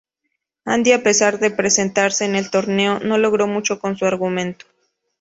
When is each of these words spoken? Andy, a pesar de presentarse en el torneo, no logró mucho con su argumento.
Andy, 0.65 0.93
a 0.93 1.03
pesar 1.03 1.37
de 1.37 1.51
presentarse 1.51 2.25
en 2.25 2.33
el 2.35 2.49
torneo, 2.49 2.99
no 3.01 3.19
logró 3.19 3.45
mucho 3.45 3.77
con 3.77 3.97
su 3.97 4.07
argumento. 4.07 4.65